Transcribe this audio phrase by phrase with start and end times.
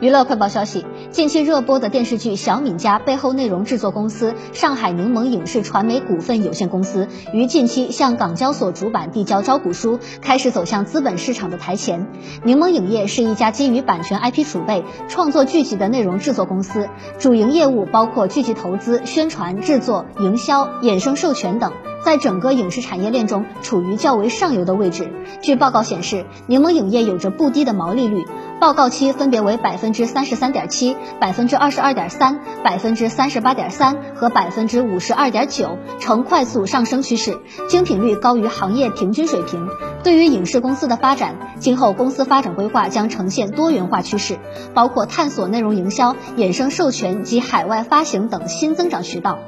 [0.00, 12.06] 娱乐快报消息：近期热播的电视剧《小敏家》背后内容制作公司上海柠檬影视传媒股份有限公司于近期向港交所主板递交招股书，开始走向资本市场的台前。
[12.44, 16.88] 柠檬影业是一家基于版权 IP 储备创作剧集的内容制作公司，
[17.18, 21.70] 主营业务包括剧集投资、宣传、制作、营销、衍生授权等。
[22.02, 25.12] 在整个影视产业链中处于较为上游的位置。
[25.42, 28.24] 据报告显示，柠檬影业有着不低的毛利率，
[28.60, 37.40] 报告期分别为百分之三十三点七、百分之二十二点三、百分之三十八点三和百分之五十二点九，呈快速上升趋势，
[37.70, 39.66] 精品率高于行业平均水平。
[40.04, 44.38] 对于影视公司的发展，今后公司发展规划将呈现多元化趋势，
[44.74, 49.38] 包括探索内容营销、衍生授权及海外发行等新增长渠道。